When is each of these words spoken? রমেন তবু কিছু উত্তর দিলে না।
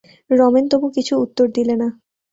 রমেন 0.29 0.65
তবু 0.71 0.87
কিছু 0.95 1.13
উত্তর 1.17 1.45
দিলে 1.55 1.75
না। 1.75 1.87